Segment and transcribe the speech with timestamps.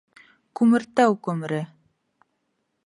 [0.59, 1.61] Күмертау күмере!